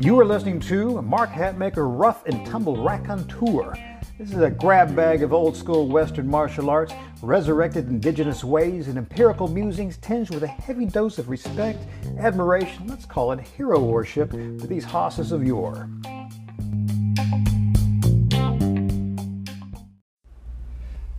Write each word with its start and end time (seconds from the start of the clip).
You 0.00 0.18
are 0.18 0.24
listening 0.24 0.60
to 0.60 1.02
Mark 1.02 1.28
Hatmaker 1.28 1.86
Rough 1.86 2.24
and 2.24 2.46
Tumble 2.46 2.82
Raconteur. 2.82 3.74
This 4.18 4.32
is 4.32 4.40
a 4.40 4.48
grab 4.48 4.96
bag 4.96 5.22
of 5.22 5.34
old 5.34 5.54
school 5.54 5.86
Western 5.86 6.26
martial 6.26 6.70
arts, 6.70 6.94
resurrected 7.20 7.88
indigenous 7.88 8.42
ways, 8.42 8.88
and 8.88 8.96
empirical 8.96 9.46
musings 9.46 9.98
tinged 9.98 10.30
with 10.30 10.42
a 10.42 10.46
heavy 10.46 10.86
dose 10.86 11.18
of 11.18 11.28
respect, 11.28 11.84
admiration, 12.18 12.86
let's 12.86 13.04
call 13.04 13.32
it 13.32 13.40
hero 13.40 13.78
worship, 13.78 14.30
for 14.30 14.66
these 14.66 14.84
hosses 14.84 15.32
of 15.32 15.44
yore. 15.44 15.90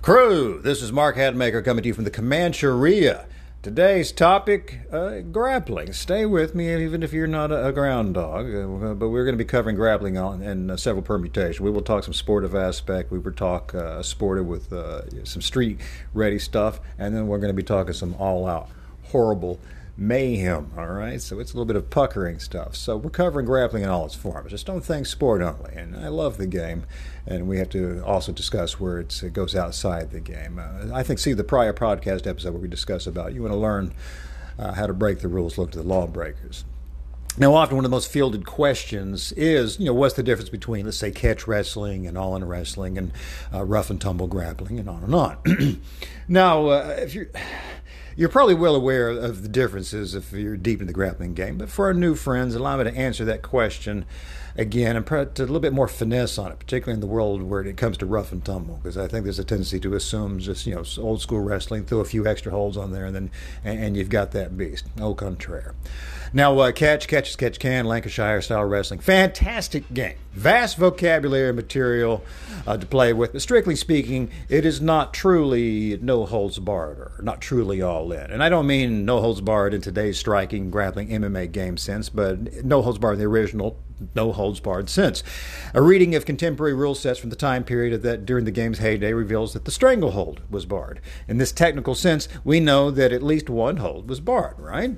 Crew, 0.01 0.59
this 0.63 0.81
is 0.81 0.91
Mark 0.91 1.17
Hatmaker 1.17 1.63
coming 1.63 1.83
to 1.83 1.87
you 1.89 1.93
from 1.93 2.05
the 2.05 2.09
Comancheria. 2.09 3.28
Today's 3.61 4.13
topic 4.13 4.79
uh, 4.89 5.19
grappling. 5.19 5.91
Stay 5.91 6.25
with 6.25 6.55
me, 6.55 6.81
even 6.81 7.03
if 7.03 7.11
you're 7.11 7.27
not 7.27 7.51
a, 7.51 7.67
a 7.67 7.73
ground 7.73 8.13
dog. 8.13 8.45
Uh, 8.45 8.93
but 8.93 9.09
we're 9.09 9.25
going 9.25 9.37
to 9.37 9.43
be 9.43 9.43
covering 9.43 9.75
grappling 9.75 10.17
on 10.17 10.41
in 10.41 10.71
uh, 10.71 10.77
several 10.77 11.01
permutations. 11.01 11.59
We 11.59 11.69
will 11.69 11.81
talk 11.81 12.05
some 12.05 12.13
sportive 12.13 12.55
aspect. 12.55 13.11
We 13.11 13.19
will 13.19 13.33
talk 13.33 13.75
uh, 13.75 14.01
sportive 14.01 14.45
with 14.45 14.71
uh, 14.71 15.25
some 15.25 15.41
street 15.41 15.81
ready 16.13 16.39
stuff, 16.39 16.79
and 16.97 17.13
then 17.13 17.27
we're 17.27 17.39
going 17.39 17.49
to 17.49 17.53
be 17.53 17.63
talking 17.63 17.91
some 17.91 18.15
all 18.15 18.47
out 18.47 18.69
horrible 19.07 19.59
mayhem. 19.99 20.71
All 20.77 20.87
right, 20.87 21.21
so 21.21 21.39
it's 21.39 21.53
a 21.53 21.55
little 21.55 21.65
bit 21.65 21.75
of 21.75 21.89
puckering 21.89 22.39
stuff. 22.39 22.75
So 22.75 22.97
we're 22.97 23.09
covering 23.09 23.45
grappling 23.45 23.83
in 23.83 23.89
all 23.89 24.05
its 24.05 24.15
forms. 24.15 24.51
Just 24.51 24.65
don't 24.65 24.83
think 24.83 25.05
sport 25.05 25.41
only. 25.41 25.73
And 25.75 25.95
I 25.95 26.07
love 26.07 26.37
the 26.37 26.47
game, 26.47 26.85
and 27.27 27.47
we 27.47 27.57
have 27.59 27.69
to 27.69 28.03
also 28.05 28.31
discuss 28.31 28.79
where 28.79 28.99
it 28.99 29.33
goes 29.33 29.55
outside 29.55 30.11
the 30.11 30.19
game. 30.19 30.59
Uh, 30.59 30.93
I 30.93 31.03
think 31.03 31.19
see 31.19 31.33
the 31.33 31.43
prior 31.43 31.73
podcast 31.73 32.25
episode 32.25 32.53
where 32.53 32.61
we 32.61 32.67
discuss 32.67 33.05
about 33.05 33.33
you 33.33 33.41
want 33.41 33.53
to 33.53 33.59
learn 33.59 33.93
uh, 34.57 34.73
how 34.73 34.87
to 34.87 34.93
break 34.93 35.19
the 35.19 35.27
rules. 35.27 35.57
Look 35.57 35.71
to 35.71 35.77
the 35.77 35.87
lawbreakers. 35.87 36.63
Now, 37.37 37.53
often 37.53 37.77
one 37.77 37.85
of 37.85 37.91
the 37.91 37.95
most 37.95 38.11
fielded 38.11 38.45
questions 38.45 39.31
is, 39.33 39.79
you 39.79 39.85
know, 39.85 39.93
what's 39.93 40.15
the 40.15 40.23
difference 40.23 40.49
between, 40.49 40.83
let's 40.85 40.97
say, 40.97 41.11
catch 41.11 41.47
wrestling 41.47 42.05
and 42.05 42.17
all-in 42.17 42.43
wrestling 42.43 42.97
and 42.97 43.13
uh, 43.53 43.63
rough 43.63 43.89
and 43.89 44.01
tumble 44.01 44.27
grappling 44.27 44.77
and 44.77 44.89
on 44.89 45.03
and 45.03 45.15
on. 45.15 45.81
now, 46.27 46.67
uh, 46.67 46.95
if 46.99 47.13
you're 47.13 47.29
you're 48.19 48.27
probably 48.27 48.53
well 48.53 48.75
aware 48.75 49.07
of 49.11 49.43
the 49.43 49.47
differences 49.47 50.13
if 50.13 50.33
you're 50.33 50.57
deep 50.57 50.81
in 50.81 50.87
the 50.87 50.93
grappling 50.93 51.33
game, 51.33 51.57
but 51.57 51.69
for 51.69 51.85
our 51.85 51.93
new 51.93 52.15
friends, 52.15 52.53
allow 52.53 52.75
me 52.75 52.83
to 52.83 52.93
answer 52.93 53.23
that 53.23 53.41
question 53.41 54.05
again 54.57 54.95
and 54.95 55.05
put 55.05 55.39
a 55.39 55.43
little 55.43 55.59
bit 55.59 55.73
more 55.73 55.87
finesse 55.87 56.37
on 56.37 56.51
it, 56.51 56.59
particularly 56.59 56.95
in 56.95 57.01
the 57.01 57.07
world 57.07 57.43
where 57.43 57.61
it 57.61 57.77
comes 57.77 57.97
to 57.97 58.05
rough 58.05 58.31
and 58.31 58.43
tumble, 58.43 58.79
because 58.81 58.97
I 58.97 59.07
think 59.07 59.23
there's 59.23 59.39
a 59.39 59.43
tendency 59.43 59.79
to 59.79 59.93
assume 59.95 60.39
just 60.39 60.65
you 60.65 60.75
know 60.75 60.83
old 60.97 61.21
school 61.21 61.39
wrestling, 61.39 61.85
throw 61.85 61.99
a 61.99 62.05
few 62.05 62.27
extra 62.27 62.51
holds 62.51 62.77
on 62.77 62.91
there, 62.91 63.05
and 63.05 63.15
then 63.15 63.31
and, 63.63 63.83
and 63.83 63.97
you've 63.97 64.09
got 64.09 64.31
that 64.31 64.57
beast. 64.57 64.85
Au 64.99 65.13
contraire. 65.13 65.75
Now, 66.31 66.59
uh, 66.59 66.71
catch, 66.71 67.07
catch, 67.07 67.35
catch, 67.37 67.57
can, 67.57 67.85
Lancashire 67.85 68.41
style 68.41 68.63
wrestling. 68.65 68.99
Fantastic 68.99 69.91
game. 69.91 70.15
Vast 70.33 70.77
vocabulary 70.77 71.51
material 71.53 72.23
uh, 72.67 72.77
to 72.77 72.85
play 72.85 73.13
with. 73.13 73.33
But 73.33 73.41
strictly 73.41 73.75
speaking, 73.75 74.29
it 74.47 74.63
is 74.63 74.79
not 74.79 75.11
truly 75.11 75.97
no 75.97 76.25
holds 76.25 76.59
barred 76.59 76.99
or 76.99 77.19
not 77.23 77.41
truly 77.41 77.81
all 77.81 78.11
in. 78.11 78.29
And 78.29 78.43
I 78.43 78.49
don't 78.49 78.67
mean 78.67 79.05
no 79.05 79.21
holds 79.21 79.41
barred 79.41 79.73
in 79.73 79.81
today's 79.81 80.19
striking, 80.19 80.69
grappling 80.69 81.09
MMA 81.09 81.51
game 81.51 81.77
sense, 81.77 82.09
but 82.09 82.63
no 82.63 82.83
holds 82.83 82.99
barred 82.99 83.15
in 83.15 83.19
the 83.19 83.25
original 83.25 83.79
no 84.15 84.31
holds 84.31 84.59
barred 84.59 84.89
sense. 84.89 85.23
A 85.73 85.81
reading 85.81 86.15
of 86.15 86.25
contemporary 86.25 86.73
rule 86.73 86.95
sets 86.95 87.19
from 87.19 87.29
the 87.29 87.35
time 87.35 87.63
period 87.63 87.93
of 87.93 88.01
that 88.03 88.25
during 88.25 88.45
the 88.45 88.51
game's 88.51 88.79
heyday 88.79 89.13
reveals 89.13 89.53
that 89.53 89.65
the 89.65 89.71
stranglehold 89.71 90.41
was 90.49 90.65
barred. 90.65 91.01
In 91.27 91.37
this 91.37 91.51
technical 91.51 91.95
sense, 91.95 92.27
we 92.43 92.59
know 92.59 92.91
that 92.91 93.11
at 93.11 93.23
least 93.23 93.49
one 93.49 93.77
hold 93.77 94.09
was 94.09 94.19
barred, 94.19 94.59
right? 94.59 94.97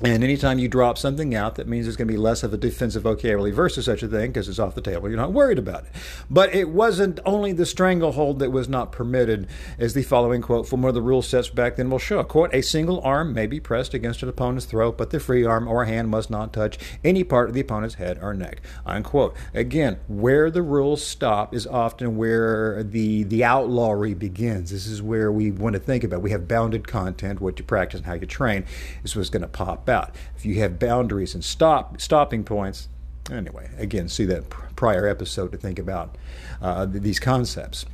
And 0.00 0.22
anytime 0.22 0.60
you 0.60 0.68
drop 0.68 0.96
something 0.96 1.34
out, 1.34 1.56
that 1.56 1.66
means 1.66 1.86
there's 1.86 1.96
going 1.96 2.06
to 2.06 2.14
be 2.14 2.18
less 2.18 2.44
of 2.44 2.54
a 2.54 2.56
defensive 2.56 3.02
vocabulary 3.02 3.50
versus 3.50 3.86
such 3.86 4.04
a 4.04 4.08
thing 4.08 4.30
because 4.30 4.48
it's 4.48 4.60
off 4.60 4.76
the 4.76 4.80
table. 4.80 5.08
You're 5.08 5.16
not 5.16 5.32
worried 5.32 5.58
about 5.58 5.86
it. 5.86 5.90
But 6.30 6.54
it 6.54 6.68
wasn't 6.68 7.18
only 7.26 7.52
the 7.52 7.66
stranglehold 7.66 8.38
that 8.38 8.52
was 8.52 8.68
not 8.68 8.92
permitted, 8.92 9.48
as 9.76 9.94
the 9.94 10.04
following 10.04 10.40
quote 10.40 10.68
from 10.68 10.82
one 10.82 10.88
of 10.88 10.94
the 10.94 11.02
rule 11.02 11.20
sets 11.20 11.48
back 11.48 11.74
then 11.74 11.90
will 11.90 11.98
show. 11.98 12.22
Quote, 12.22 12.54
a 12.54 12.62
single 12.62 13.00
arm 13.00 13.32
may 13.32 13.48
be 13.48 13.58
pressed 13.58 13.92
against 13.92 14.22
an 14.22 14.28
opponent's 14.28 14.66
throat, 14.66 14.96
but 14.96 15.10
the 15.10 15.18
free 15.18 15.44
arm 15.44 15.66
or 15.66 15.84
hand 15.84 16.10
must 16.10 16.30
not 16.30 16.52
touch 16.52 16.78
any 17.02 17.24
part 17.24 17.48
of 17.48 17.54
the 17.56 17.60
opponent's 17.60 17.96
head 17.96 18.20
or 18.22 18.32
neck. 18.34 18.60
Unquote. 18.86 19.34
Again, 19.52 19.98
where 20.06 20.48
the 20.48 20.62
rules 20.62 21.04
stop 21.04 21.52
is 21.52 21.66
often 21.66 22.16
where 22.16 22.84
the, 22.84 23.24
the 23.24 23.42
outlawry 23.42 24.14
begins. 24.14 24.70
This 24.70 24.86
is 24.86 25.02
where 25.02 25.32
we 25.32 25.50
want 25.50 25.72
to 25.72 25.80
think 25.80 26.04
about. 26.04 26.22
We 26.22 26.30
have 26.30 26.46
bounded 26.46 26.86
content, 26.86 27.40
what 27.40 27.58
you 27.58 27.64
practice 27.64 27.98
and 27.98 28.06
how 28.06 28.14
you 28.14 28.26
train 28.26 28.64
is 29.02 29.16
what's 29.16 29.28
going 29.28 29.42
to 29.42 29.48
pop 29.48 29.87
If 30.36 30.44
you 30.44 30.56
have 30.60 30.78
boundaries 30.78 31.34
and 31.34 31.42
stop 31.42 32.00
stopping 32.00 32.44
points, 32.44 32.88
anyway, 33.30 33.70
again, 33.78 34.08
see 34.08 34.24
that 34.26 34.48
prior 34.76 35.06
episode 35.06 35.52
to 35.52 35.58
think 35.58 35.78
about 35.78 36.16
uh, 36.60 36.86
these 36.88 37.18
concepts. 37.18 37.86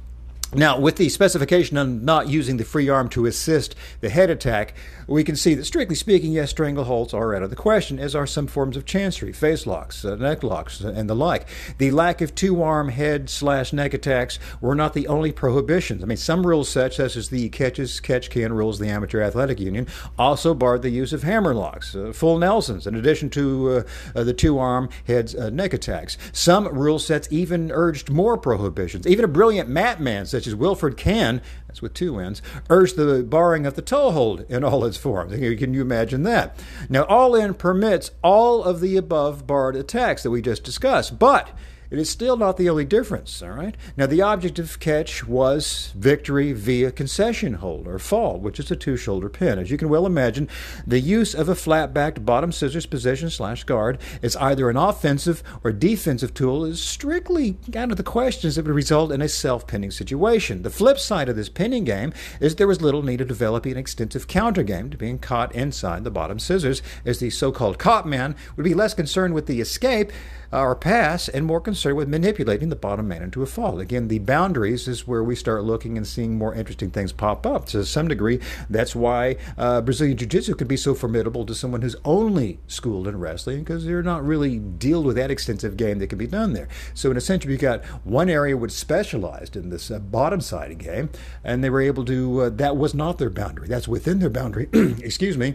Now, 0.55 0.79
with 0.79 0.97
the 0.97 1.09
specification 1.09 1.77
on 1.77 2.05
not 2.05 2.29
using 2.29 2.59
the 2.59 2.65
free 2.65 2.89
arm 2.89 3.09
to 3.11 3.27
assist 3.27 3.75
the 4.01 4.09
head 4.09 4.31
attack, 4.31 4.75
we 5.09 5.25
can 5.25 5.35
see 5.35 5.55
that, 5.55 5.65
strictly 5.65 5.97
speaking, 5.97 6.33
yes, 6.33 6.53
strangleholds 6.53 7.13
are 7.13 7.35
out 7.35 7.43
of 7.43 7.51
the 7.51 7.57
question, 7.57 7.99
as 7.99 8.15
are 8.15 8.27
some 8.27 8.47
forms 8.47 8.77
of 8.77 8.85
chancery, 8.85 9.33
face 9.33 9.67
locks, 9.67 10.05
uh, 10.05 10.15
neck 10.15 10.43
locks, 10.43 10.85
uh, 10.85 10.93
and 10.95 11.11
the 11.11 11.15
like. 11.15 11.47
The 11.79 11.91
lack 11.91 12.21
of 12.21 12.35
two 12.35 12.63
arm 12.63 12.89
head 12.89 13.29
slash 13.29 13.73
neck 13.73 13.95
attacks 13.95 14.39
were 14.61 14.75
not 14.75 14.95
the 14.95 15.09
only 15.09 15.33
prohibitions. 15.33 16.03
I 16.03 16.07
mean, 16.07 16.17
some 16.17 16.47
rules, 16.47 16.69
sets 16.69 16.97
such 16.97 17.17
as 17.17 17.29
the 17.29 17.49
catches, 17.49 18.01
catch 18.01 18.31
can 18.31 18.53
rules 18.53 18.81
of 18.81 18.87
the 18.87 18.93
Amateur 18.93 19.21
Athletic 19.21 19.59
Union, 19.59 19.89
also 20.19 20.55
barred 20.55 20.83
the 20.83 20.91
use 20.91 21.13
of 21.13 21.25
hammer 21.25 21.55
locks, 21.55 21.95
uh, 21.95 22.13
full 22.15 22.39
Nelsons, 22.39 22.87
in 22.87 22.95
addition 22.95 23.29
to 23.31 23.71
uh, 23.71 23.83
uh 24.15 24.25
the 24.25 24.33
two 24.33 24.59
arm 24.59 24.89
head 25.07 25.35
uh, 25.35 25.51
neck 25.51 25.75
attacks. 25.75 26.17
Some 26.33 26.69
rule 26.69 26.99
sets 26.99 27.29
even 27.31 27.71
urged 27.73 28.09
more 28.09 28.39
prohibitions. 28.39 29.07
Even 29.07 29.25
a 29.25 29.29
brilliant 29.29 29.69
mat 29.69 30.01
man, 30.01 30.27
such 30.27 30.44
as 30.47 30.55
Wilfred 30.55 30.97
Cann, 30.97 31.41
that's 31.67 31.83
with 31.83 31.95
two 31.95 32.19
N's, 32.19 32.43
urged 32.71 32.97
the 32.97 33.23
barring 33.23 33.67
of 33.67 33.75
the 33.75 33.83
toe 33.83 34.11
hold 34.11 34.43
in 34.49 34.65
all 34.65 34.85
its 34.85 34.97
forms. 34.97 35.33
Can 35.33 35.75
you 35.75 35.83
imagine 35.83 36.23
that? 36.25 36.59
Now, 36.89 37.05
all 37.05 37.35
in 37.35 37.55
permits 37.55 38.11
all 38.23 38.63
of 38.63 38.81
the 38.81 38.97
above 38.97 39.47
barred 39.47 39.77
attacks 39.77 40.23
that 40.23 40.31
we 40.31 40.43
just 40.43 40.65
discussed, 40.65 41.19
but 41.19 41.51
it 41.91 41.99
is 41.99 42.11
still 42.11 42.37
not 42.37 42.57
the 42.57 42.69
only 42.69 42.85
difference, 42.85 43.43
all 43.43 43.51
right? 43.51 43.77
Now, 43.97 44.07
the 44.07 44.23
object 44.23 44.59
of 44.59 44.81
catch 44.81 45.27
was 45.27 45.93
victory 45.97 46.53
via 46.53 46.91
concession 46.91 47.55
hold 47.55 47.87
or 47.87 47.99
fall, 47.99 48.39
which 48.39 48.59
is 48.59 48.71
a 48.71 48.77
two 48.77 48.97
shoulder 48.97 49.29
pin. 49.29 49.59
As 49.59 49.71
you 49.71 49.79
can 49.79 49.89
well 49.89 50.07
imagine, 50.07 50.49
the 50.87 51.01
use 51.01 51.35
of 51.35 51.49
a 51.49 51.55
flat 51.55 51.93
backed 51.93 52.25
bottom 52.25 52.53
scissors 52.53 52.87
position 52.87 53.31
slash 53.31 53.65
guard 53.65 53.99
is 54.23 54.37
either 54.37 54.71
an 54.71 54.77
offensive 54.77 55.43
or 55.63 55.73
defensive 55.73 56.35
tool 56.35 56.65
is 56.65 56.83
strictly 56.83 57.57
out 57.77 57.91
of 57.91 57.97
the 57.97 58.03
question 58.03 58.49
as 58.49 58.59
it 58.59 58.65
would 58.65 58.75
result 58.75 59.13
in 59.13 59.23
a 59.23 59.29
self 59.29 59.67
pinning 59.67 59.91
situation. 59.91 60.63
The 60.63 60.71
flip 60.71 60.99
side 60.99 61.29
of 61.29 61.37
this 61.37 61.49
pinning 61.49 61.85
game 61.85 62.13
is 62.41 62.57
there 62.57 62.67
was 62.67 62.83
little 62.83 63.03
need 63.03 63.21
of 63.21 63.29
developing 63.29 63.73
an 63.73 63.79
extensive 63.79 64.27
counter 64.27 64.63
game 64.63 64.91
to 64.91 64.97
being 64.97 65.19
caught 65.19 65.55
inside 65.55 66.05
the 66.05 66.11
bottom 66.11 66.39
scissors, 66.39 66.83
as 67.05 67.19
the 67.19 67.31
so 67.31 67.53
called 67.53 67.79
caught 67.79 68.07
man 68.07 68.35
would 68.57 68.65
be 68.65 68.75
less 68.75 68.95
concerned 68.95 69.35
with 69.35 69.47
the 69.47 69.61
escape 69.61 70.13
uh, 70.53 70.61
or 70.61 70.77
pass 70.77 71.29
and 71.29 71.45
more 71.45 71.61
concerned 71.61 71.74
with 71.75 72.09
manipulating 72.09 72.69
the 72.69 72.77
bottom 72.77 73.09
man 73.09 73.23
into 73.23 73.43
a 73.43 73.47
fall. 73.47 73.81
Again, 73.81 74.09
the 74.09 74.19
boundaries 74.19 74.87
is 74.89 75.07
where 75.07 75.23
we 75.23 75.35
start 75.35 75.65
looking 75.65 75.97
and 75.97 76.07
seeing 76.07 76.39
more 76.39 76.55
interesting 76.55 76.91
things 76.91 77.13
pop 77.13 77.47
up. 77.47 77.67
To 77.67 77.85
some 77.85 78.09
degree, 78.09 78.41
that's 78.71 78.95
why 78.95 79.37
uh, 79.59 79.81
Brazilian 79.81 80.17
Jiu 80.17 80.27
Jitsu 80.27 80.55
can 80.55 80.69
be 80.69 80.77
so 80.77 80.95
formidable 80.95 81.45
to 81.47 81.55
someone 81.55 81.83
who's 81.83 81.97
only 82.05 82.59
schooled 82.67 83.09
in 83.09 83.19
wrestling 83.19 83.61
because 83.61 83.85
they're 83.85 84.03
not 84.03 84.25
really 84.25 84.59
dealt 84.59 85.07
with 85.07 85.17
that 85.17 85.31
extensive 85.31 85.77
game 85.77 85.99
that 85.99 86.09
can 86.09 86.19
be 86.19 86.27
done 86.27 86.53
there. 86.53 86.69
So, 86.95 87.11
in 87.11 87.17
a 87.17 87.21
sense, 87.21 87.45
you've 87.45 87.61
got 87.61 87.85
one 88.05 88.29
area 88.29 88.57
which 88.57 88.73
specialized 88.73 89.57
in 89.57 89.71
this 89.71 89.91
uh, 89.91 89.99
bottom 89.99 90.41
side 90.41 90.79
game, 90.79 91.11
and 91.43 91.63
they 91.63 91.71
were 91.71 91.81
able 91.81 92.05
to, 92.07 92.43
uh, 92.43 92.51
that 92.51 92.77
was 92.77 92.95
not 92.95 93.19
their 93.19 93.31
boundary. 93.31 93.69
That's 93.69 93.89
within 93.89 94.19
their 94.19 94.31
boundary, 94.31 94.69
excuse 94.73 95.37
me 95.37 95.55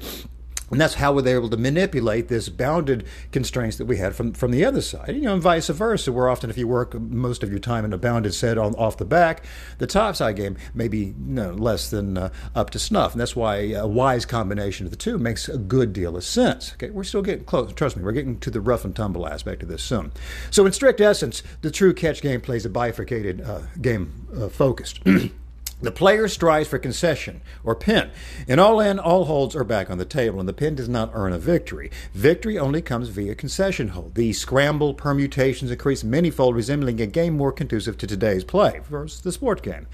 and 0.71 0.80
that's 0.80 0.95
how 0.95 1.13
we're 1.13 1.27
able 1.27 1.50
to 1.50 1.57
manipulate 1.57 2.27
this 2.27 2.50
bounded 2.50 3.06
constraints 3.31 3.77
that 3.77 3.86
we 3.86 3.98
had 3.98 4.16
from, 4.16 4.33
from 4.33 4.51
the 4.51 4.66
other 4.66 4.81
side. 4.81 5.16
You 5.16 5.21
know, 5.21 5.33
and 5.33 5.42
vice 5.42 5.68
versa, 5.69 6.12
where 6.12 6.30
often 6.30 6.50
if 6.50 6.57
you 6.57 6.68
work 6.68 6.94
most 6.94 7.44
of 7.44 7.50
your 7.50 7.60
time 7.60 7.86
in 7.86 7.94
a 7.94 7.98
bounded 7.98 8.33
set 8.33 8.57
on 8.57 8.75
off 8.75 8.98
the 8.98 9.06
back, 9.06 9.44
the 9.77 9.88
top 9.88 10.16
side 10.16 10.36
game 10.36 10.57
may 10.74 10.88
be 10.88 11.00
you 11.00 11.13
know, 11.18 11.51
less 11.51 11.89
than 11.89 12.18
uh, 12.18 12.30
up 12.56 12.69
to 12.71 12.80
snuff. 12.80 13.13
And 13.13 13.21
that's 13.21 13.36
why 13.36 13.71
a 13.71 13.88
wise 13.88 14.25
combination 14.25 14.86
of 14.86 14.92
the 14.92 14.98
two 14.98 15.18
makes 15.18 15.50
a 15.50 15.57
good 15.57 15.94
deal 15.94 16.16
of 16.16 16.24
sense. 16.24 16.74
Okay, 16.74 16.89
we're 16.89 17.04
still 17.04 17.22
getting 17.22 17.45
close. 17.45 17.74
Trust 17.74 17.98
me, 17.98 18.04
we're 18.04 18.12
getting 18.12 18.39
to 18.39 18.51
the 18.51 18.62
rough 18.62 18.86
and 18.86 18.95
tumble 18.95 19.27
aspect 19.27 19.63
of 19.63 19.69
this 19.69 19.83
soon. 19.83 20.12
So, 20.51 20.65
in 20.65 20.74
strict 20.74 21.01
essence, 21.01 21.44
the 21.62 21.72
true 21.72 21.94
catch 21.94 22.22
game 22.22 22.42
plays 22.42 22.65
a 22.65 22.69
bifurcated 22.69 23.42
uh, 23.42 23.62
game 23.81 24.27
uh, 24.36 24.50
focused. 24.50 25.00
The 25.81 25.91
player 25.91 26.27
strives 26.27 26.67
for 26.67 26.77
concession 26.77 27.41
or 27.63 27.73
pin. 27.73 28.11
In 28.47 28.59
all 28.59 28.81
in, 28.81 28.99
all 28.99 29.25
holds 29.25 29.55
are 29.55 29.63
back 29.63 29.89
on 29.89 29.97
the 29.97 30.05
table, 30.05 30.39
and 30.39 30.49
the 30.49 30.53
pin 30.53 30.75
does 30.75 30.89
not 30.89 31.11
earn 31.13 31.31
a 31.31 31.39
victory. 31.39 31.89
Victory 32.13 32.59
only 32.59 32.81
comes 32.81 33.07
via 33.09 33.33
concession 33.33 33.89
hold. 33.89 34.15
The 34.15 34.33
scramble 34.33 34.93
permutations 34.93 35.71
increase 35.71 36.03
manyfold, 36.03 36.53
resembling 36.53 36.99
a 36.99 37.07
game 37.07 37.37
more 37.37 37.53
conducive 37.53 37.97
to 37.99 38.07
today's 38.07 38.43
play 38.43 38.81
versus 38.89 39.21
the 39.21 39.31
sport 39.31 39.61
game. 39.61 39.87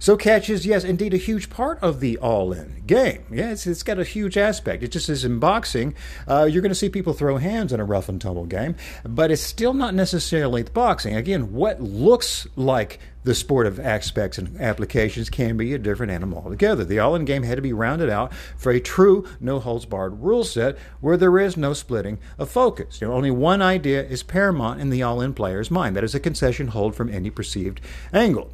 So 0.00 0.16
catch 0.16 0.50
is, 0.50 0.66
yes, 0.66 0.82
indeed, 0.82 1.14
a 1.14 1.18
huge 1.18 1.50
part 1.50 1.78
of 1.82 2.00
the 2.00 2.18
all-in 2.18 2.82
game. 2.86 3.24
Yeah, 3.30 3.50
it's, 3.50 3.66
it's 3.66 3.82
got 3.82 3.98
a 3.98 4.04
huge 4.04 4.36
aspect. 4.36 4.82
It 4.82 4.88
just 4.92 5.08
is 5.08 5.24
in 5.24 5.38
boxing, 5.38 5.94
uh, 6.26 6.48
you're 6.50 6.62
going 6.62 6.70
to 6.70 6.74
see 6.74 6.88
people 6.88 7.12
throw 7.12 7.36
hands 7.36 7.72
in 7.72 7.80
a 7.80 7.84
rough 7.84 8.08
and 8.08 8.20
tumble 8.20 8.46
game, 8.46 8.74
but 9.04 9.30
it's 9.30 9.42
still 9.42 9.74
not 9.74 9.94
necessarily 9.94 10.62
the 10.62 10.70
boxing. 10.70 11.14
Again, 11.14 11.52
what 11.52 11.80
looks 11.80 12.46
like 12.56 12.98
the 13.24 13.34
sport 13.34 13.66
of 13.66 13.80
aspects 13.80 14.38
and 14.38 14.60
applications 14.60 15.30
can 15.30 15.56
be 15.56 15.74
a 15.74 15.78
different 15.78 16.12
animal 16.12 16.42
altogether. 16.42 16.84
The 16.84 16.98
all 16.98 17.14
in 17.14 17.24
game 17.24 17.42
had 17.42 17.56
to 17.56 17.62
be 17.62 17.72
rounded 17.72 18.08
out 18.08 18.32
for 18.56 18.72
a 18.72 18.80
true 18.80 19.26
no 19.40 19.58
holds 19.58 19.86
barred 19.86 20.22
rule 20.22 20.44
set 20.44 20.78
where 21.00 21.16
there 21.16 21.38
is 21.38 21.56
no 21.56 21.72
splitting 21.72 22.18
of 22.38 22.50
focus. 22.50 23.00
You 23.00 23.08
know, 23.08 23.14
only 23.14 23.30
one 23.30 23.62
idea 23.62 24.02
is 24.02 24.22
paramount 24.22 24.80
in 24.80 24.90
the 24.90 25.02
all 25.02 25.20
in 25.20 25.34
player's 25.34 25.70
mind 25.70 25.96
that 25.96 26.04
is 26.04 26.14
a 26.14 26.20
concession 26.20 26.68
hold 26.68 26.94
from 26.94 27.08
any 27.08 27.30
perceived 27.30 27.80
angle. 28.12 28.52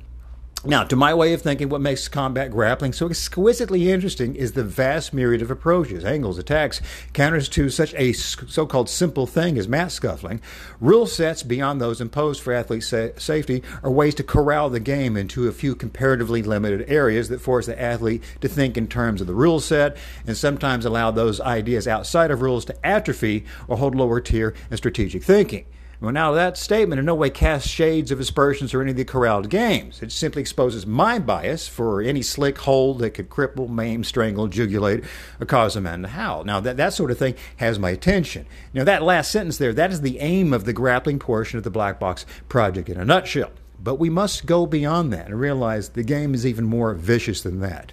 Now, 0.66 0.82
to 0.84 0.96
my 0.96 1.12
way 1.12 1.34
of 1.34 1.42
thinking, 1.42 1.68
what 1.68 1.82
makes 1.82 2.08
combat 2.08 2.50
grappling 2.50 2.94
so 2.94 3.06
exquisitely 3.06 3.92
interesting 3.92 4.34
is 4.34 4.52
the 4.52 4.64
vast 4.64 5.12
myriad 5.12 5.42
of 5.42 5.50
approaches, 5.50 6.06
angles, 6.06 6.38
attacks, 6.38 6.80
counters 7.12 7.50
to 7.50 7.68
such 7.68 7.92
a 7.94 8.14
so 8.14 8.64
called 8.64 8.88
simple 8.88 9.26
thing 9.26 9.58
as 9.58 9.68
mat 9.68 9.92
scuffling. 9.92 10.40
Rule 10.80 11.06
sets 11.06 11.42
beyond 11.42 11.82
those 11.82 12.00
imposed 12.00 12.40
for 12.40 12.54
athlete 12.54 12.82
sa- 12.82 13.08
safety 13.18 13.62
are 13.82 13.90
ways 13.90 14.14
to 14.14 14.22
corral 14.22 14.70
the 14.70 14.80
game 14.80 15.18
into 15.18 15.48
a 15.48 15.52
few 15.52 15.74
comparatively 15.74 16.42
limited 16.42 16.88
areas 16.88 17.28
that 17.28 17.42
force 17.42 17.66
the 17.66 17.78
athlete 17.78 18.22
to 18.40 18.48
think 18.48 18.78
in 18.78 18.88
terms 18.88 19.20
of 19.20 19.26
the 19.26 19.34
rule 19.34 19.60
set 19.60 19.98
and 20.26 20.34
sometimes 20.34 20.86
allow 20.86 21.10
those 21.10 21.42
ideas 21.42 21.86
outside 21.86 22.30
of 22.30 22.40
rules 22.40 22.64
to 22.64 22.86
atrophy 22.86 23.44
or 23.68 23.76
hold 23.76 23.94
lower 23.94 24.18
tier 24.18 24.54
and 24.70 24.78
strategic 24.78 25.22
thinking. 25.22 25.66
Well, 26.04 26.12
now 26.12 26.32
that 26.32 26.58
statement 26.58 26.98
in 26.98 27.06
no 27.06 27.14
way 27.14 27.30
casts 27.30 27.66
shades 27.66 28.10
of 28.10 28.20
aspersions 28.20 28.74
or 28.74 28.82
any 28.82 28.90
of 28.90 28.98
the 28.98 29.06
corralled 29.06 29.48
games. 29.48 30.02
It 30.02 30.12
simply 30.12 30.42
exposes 30.42 30.86
my 30.86 31.18
bias 31.18 31.66
for 31.66 32.02
any 32.02 32.20
slick 32.20 32.58
hold 32.58 32.98
that 32.98 33.14
could 33.14 33.30
cripple, 33.30 33.70
maim, 33.70 34.04
strangle, 34.04 34.46
jugulate, 34.46 35.06
or 35.40 35.46
cause 35.46 35.76
a 35.76 35.80
man 35.80 36.02
to 36.02 36.08
howl. 36.08 36.44
Now, 36.44 36.60
that, 36.60 36.76
that 36.76 36.92
sort 36.92 37.10
of 37.10 37.16
thing 37.16 37.36
has 37.56 37.78
my 37.78 37.88
attention. 37.88 38.44
Now, 38.74 38.84
that 38.84 39.02
last 39.02 39.30
sentence 39.30 39.56
there, 39.56 39.72
that 39.72 39.92
is 39.92 40.02
the 40.02 40.18
aim 40.18 40.52
of 40.52 40.66
the 40.66 40.74
grappling 40.74 41.18
portion 41.18 41.56
of 41.56 41.64
the 41.64 41.70
Black 41.70 41.98
Box 41.98 42.26
Project 42.50 42.90
in 42.90 43.00
a 43.00 43.04
nutshell. 43.06 43.50
But 43.82 43.94
we 43.94 44.10
must 44.10 44.44
go 44.44 44.66
beyond 44.66 45.10
that 45.14 45.28
and 45.28 45.40
realize 45.40 45.88
the 45.88 46.02
game 46.02 46.34
is 46.34 46.44
even 46.44 46.66
more 46.66 46.92
vicious 46.92 47.40
than 47.40 47.60
that. 47.60 47.92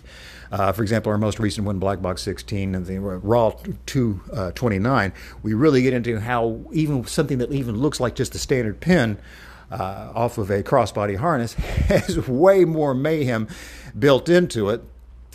Uh, 0.52 0.72
for 0.72 0.82
example, 0.82 1.12
our 1.12 1.18
most 1.18 1.40
recent 1.40 1.66
one, 1.66 1.80
Black 1.80 2.02
Box 2.02 2.22
16 2.24 2.76
and 2.76 2.86
the 2.86 3.00
Raw 3.00 3.52
229, 3.86 5.12
uh, 5.12 5.14
we 5.44 5.54
really 5.54 5.82
get 5.82 5.94
into 5.94 6.20
how 6.20 6.60
even 6.74 7.06
something 7.06 7.38
that 7.38 7.52
even 7.52 7.78
looks 7.78 8.00
like 8.00 8.16
just 8.16 8.36
a 8.36 8.40
standard 8.40 8.82
pin 8.82 9.18
uh, 9.72 10.12
off 10.14 10.38
of 10.38 10.50
a 10.50 10.62
crossbody 10.62 11.16
harness 11.16 11.54
has 11.54 12.28
way 12.28 12.66
more 12.66 12.94
mayhem 12.94 13.48
built 13.98 14.28
into 14.28 14.70
it 14.70 14.84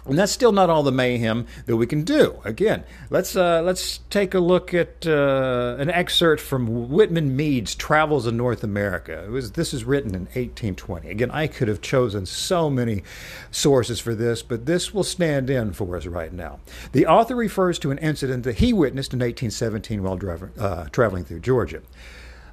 and 0.08 0.18
that's 0.18 0.32
still 0.32 0.52
not 0.52 0.70
all 0.70 0.82
the 0.82 0.92
mayhem 0.92 1.46
that 1.66 1.76
we 1.76 1.86
can 1.86 2.02
do. 2.02 2.40
Again, 2.44 2.84
let's 3.10 3.36
uh, 3.36 3.62
let's 3.62 3.98
take 4.10 4.34
a 4.34 4.40
look 4.40 4.72
at 4.72 5.06
uh, 5.06 5.76
an 5.78 5.90
excerpt 5.90 6.40
from 6.40 6.90
Whitman 6.90 7.36
Mead's 7.36 7.74
Travels 7.74 8.26
in 8.26 8.36
North 8.36 8.62
America. 8.62 9.26
Was 9.30 9.52
this 9.52 9.74
is 9.74 9.84
written 9.84 10.14
in 10.14 10.22
1820. 10.22 11.08
Again, 11.08 11.30
I 11.30 11.46
could 11.46 11.68
have 11.68 11.80
chosen 11.80 12.26
so 12.26 12.70
many 12.70 13.02
sources 13.50 14.00
for 14.00 14.14
this, 14.14 14.42
but 14.42 14.66
this 14.66 14.94
will 14.94 15.04
stand 15.04 15.50
in 15.50 15.72
for 15.72 15.96
us 15.96 16.06
right 16.06 16.32
now. 16.32 16.60
The 16.92 17.06
author 17.06 17.34
refers 17.34 17.78
to 17.80 17.90
an 17.90 17.98
incident 17.98 18.44
that 18.44 18.56
he 18.56 18.72
witnessed 18.72 19.12
in 19.12 19.18
1817 19.18 20.02
while 20.02 20.16
driving, 20.16 20.50
uh, 20.58 20.88
traveling 20.90 21.24
through 21.24 21.40
Georgia. 21.40 21.82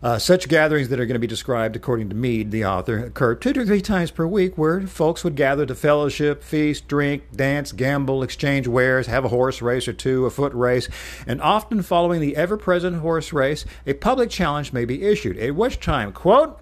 Uh, 0.04 0.20
such 0.20 0.50
gatherings 0.50 0.90
that 0.90 1.00
are 1.00 1.06
going 1.06 1.14
to 1.14 1.20
be 1.20 1.28
described, 1.28 1.78
according 1.78 2.10
to 2.10 2.16
Mead, 2.16 2.52
the 2.52 2.66
author, 2.66 3.06
occur 3.06 3.36
two 3.36 3.54
to 3.54 3.66
three 3.66 3.80
times 3.80 4.12
per 4.12 4.28
week 4.28 4.58
where 4.58 4.82
folks 4.82 5.24
would 5.24 5.38
gather 5.38 5.66
to 5.66 5.74
fellowship, 5.74 6.44
feast, 6.44 6.90
drink, 6.90 7.24
dance, 7.34 7.72
gamble, 7.72 8.22
exchange 8.22 8.68
wares, 8.68 9.08
have 9.08 9.24
a 9.24 9.30
horse 9.30 9.62
race 9.62 9.88
or 9.88 9.94
two, 9.94 10.26
a 10.26 10.30
foot 10.30 10.54
race, 10.54 10.90
and 11.26 11.42
often 11.42 11.82
following 11.82 12.20
the 12.20 12.36
ever 12.36 12.58
present 12.58 12.98
horse 12.98 13.32
race, 13.32 13.64
a 13.88 13.94
public 13.94 14.30
challenge 14.30 14.74
may 14.74 14.84
be 14.84 15.04
issued, 15.04 15.38
at 15.38 15.56
which 15.56 15.80
time, 15.80 16.12
quote, 16.12 16.60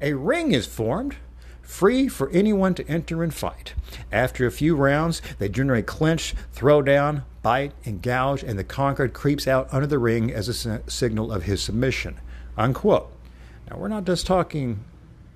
a 0.00 0.14
ring 0.14 0.52
is 0.52 0.66
formed 0.66 1.16
free 1.60 2.08
for 2.08 2.30
anyone 2.30 2.74
to 2.74 2.88
enter 2.88 3.22
and 3.22 3.34
fight. 3.34 3.74
After 4.10 4.46
a 4.46 4.50
few 4.50 4.74
rounds, 4.74 5.20
they 5.38 5.50
generally 5.50 5.82
clinch, 5.82 6.34
throw 6.52 6.80
down, 6.80 7.24
bite, 7.42 7.72
and 7.84 8.00
gouge, 8.00 8.42
and 8.42 8.58
the 8.58 8.64
conquered 8.64 9.12
creeps 9.12 9.46
out 9.46 9.68
under 9.70 9.86
the 9.86 9.98
ring 9.98 10.32
as 10.32 10.48
a 10.48 10.90
signal 10.90 11.30
of 11.30 11.42
his 11.42 11.62
submission. 11.62 12.18
Unquote. 12.58 13.10
Now, 13.70 13.78
we're 13.78 13.88
not 13.88 14.04
just 14.04 14.26
talking 14.26 14.84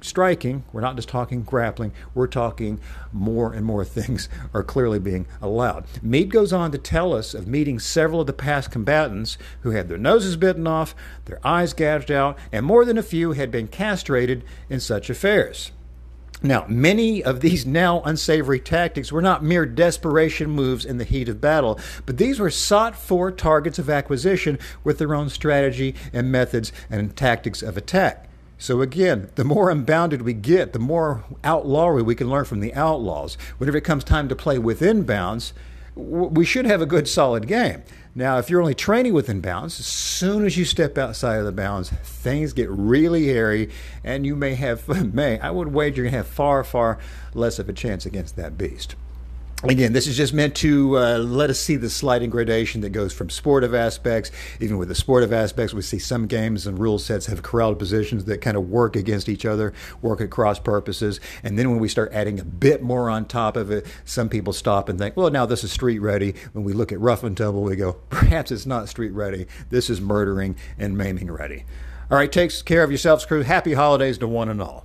striking, 0.00 0.64
we're 0.72 0.80
not 0.80 0.96
just 0.96 1.08
talking 1.08 1.42
grappling, 1.42 1.92
we're 2.12 2.26
talking 2.26 2.80
more 3.12 3.52
and 3.52 3.64
more 3.64 3.84
things 3.86 4.28
are 4.52 4.64
clearly 4.64 4.98
being 4.98 5.26
allowed. 5.40 5.84
Mead 6.02 6.30
goes 6.30 6.52
on 6.52 6.72
to 6.72 6.78
tell 6.78 7.14
us 7.14 7.34
of 7.34 7.46
meeting 7.46 7.78
several 7.78 8.20
of 8.20 8.26
the 8.26 8.32
past 8.32 8.72
combatants 8.72 9.38
who 9.60 9.70
had 9.70 9.88
their 9.88 9.98
noses 9.98 10.36
bitten 10.36 10.66
off, 10.66 10.96
their 11.26 11.38
eyes 11.46 11.72
gouged 11.72 12.10
out, 12.10 12.36
and 12.50 12.66
more 12.66 12.84
than 12.84 12.98
a 12.98 13.02
few 13.02 13.32
had 13.32 13.52
been 13.52 13.68
castrated 13.68 14.42
in 14.68 14.80
such 14.80 15.08
affairs. 15.08 15.70
Now, 16.42 16.64
many 16.68 17.22
of 17.22 17.40
these 17.40 17.64
now 17.64 18.02
unsavory 18.02 18.58
tactics 18.58 19.12
were 19.12 19.22
not 19.22 19.44
mere 19.44 19.64
desperation 19.64 20.50
moves 20.50 20.84
in 20.84 20.98
the 20.98 21.04
heat 21.04 21.28
of 21.28 21.40
battle, 21.40 21.78
but 22.04 22.18
these 22.18 22.40
were 22.40 22.50
sought 22.50 22.96
for 22.96 23.30
targets 23.30 23.78
of 23.78 23.88
acquisition 23.88 24.58
with 24.82 24.98
their 24.98 25.14
own 25.14 25.28
strategy 25.28 25.94
and 26.12 26.32
methods 26.32 26.72
and 26.90 27.16
tactics 27.16 27.62
of 27.62 27.76
attack. 27.76 28.28
So 28.58 28.80
again, 28.80 29.30
the 29.36 29.44
more 29.44 29.70
unbounded 29.70 30.22
we 30.22 30.34
get, 30.34 30.72
the 30.72 30.78
more 30.78 31.24
outlawry 31.44 32.02
we 32.02 32.14
can 32.14 32.30
learn 32.30 32.44
from 32.44 32.60
the 32.60 32.74
outlaws. 32.74 33.36
Whenever 33.58 33.78
it 33.78 33.84
comes 33.84 34.04
time 34.04 34.28
to 34.28 34.36
play 34.36 34.58
within 34.58 35.02
bounds, 35.02 35.52
we 35.94 36.44
should 36.44 36.66
have 36.66 36.80
a 36.80 36.86
good 36.86 37.08
solid 37.08 37.46
game. 37.46 37.82
Now, 38.14 38.38
if 38.38 38.50
you're 38.50 38.60
only 38.60 38.74
training 38.74 39.14
within 39.14 39.40
bounds, 39.40 39.80
as 39.80 39.86
soon 39.86 40.44
as 40.44 40.56
you 40.56 40.64
step 40.64 40.98
outside 40.98 41.36
of 41.36 41.46
the 41.46 41.52
bounds, 41.52 41.90
things 41.90 42.52
get 42.52 42.68
really 42.70 43.26
hairy, 43.26 43.70
and 44.04 44.26
you 44.26 44.36
may 44.36 44.54
have, 44.54 44.86
may 45.14 45.38
I 45.40 45.50
would 45.50 45.68
wager 45.68 46.04
you 46.04 46.10
have 46.10 46.26
far, 46.26 46.62
far 46.62 46.98
less 47.34 47.58
of 47.58 47.68
a 47.68 47.72
chance 47.72 48.04
against 48.04 48.36
that 48.36 48.58
beast. 48.58 48.96
Again, 49.64 49.92
this 49.92 50.08
is 50.08 50.16
just 50.16 50.34
meant 50.34 50.56
to 50.56 50.98
uh, 50.98 51.18
let 51.18 51.48
us 51.48 51.60
see 51.60 51.76
the 51.76 51.88
sliding 51.88 52.30
gradation 52.30 52.80
that 52.80 52.90
goes 52.90 53.12
from 53.12 53.30
sportive 53.30 53.76
aspects. 53.76 54.32
Even 54.58 54.76
with 54.76 54.88
the 54.88 54.94
sportive 54.96 55.32
aspects, 55.32 55.72
we 55.72 55.82
see 55.82 56.00
some 56.00 56.26
games 56.26 56.66
and 56.66 56.80
rule 56.80 56.98
sets 56.98 57.26
have 57.26 57.44
corralled 57.44 57.78
positions 57.78 58.24
that 58.24 58.40
kind 58.40 58.56
of 58.56 58.68
work 58.68 58.96
against 58.96 59.28
each 59.28 59.46
other, 59.46 59.72
work 60.00 60.20
at 60.20 60.30
cross 60.30 60.58
purposes. 60.58 61.20
And 61.44 61.56
then 61.56 61.70
when 61.70 61.78
we 61.78 61.88
start 61.88 62.12
adding 62.12 62.40
a 62.40 62.44
bit 62.44 62.82
more 62.82 63.08
on 63.08 63.24
top 63.24 63.56
of 63.56 63.70
it, 63.70 63.86
some 64.04 64.28
people 64.28 64.52
stop 64.52 64.88
and 64.88 64.98
think, 64.98 65.16
well, 65.16 65.30
now 65.30 65.46
this 65.46 65.62
is 65.62 65.70
street 65.70 66.00
ready. 66.00 66.34
When 66.54 66.64
we 66.64 66.72
look 66.72 66.90
at 66.90 66.98
rough 66.98 67.22
and 67.22 67.36
tumble, 67.36 67.62
we 67.62 67.76
go, 67.76 67.92
perhaps 68.10 68.50
it's 68.50 68.66
not 68.66 68.88
street 68.88 69.12
ready. 69.12 69.46
This 69.70 69.88
is 69.88 70.00
murdering 70.00 70.56
and 70.76 70.98
maiming 70.98 71.30
ready. 71.30 71.64
All 72.10 72.18
right, 72.18 72.32
take 72.32 72.52
care 72.64 72.82
of 72.82 72.90
yourselves, 72.90 73.24
crew. 73.24 73.42
Happy 73.42 73.74
holidays 73.74 74.18
to 74.18 74.26
one 74.26 74.48
and 74.48 74.60
all. 74.60 74.84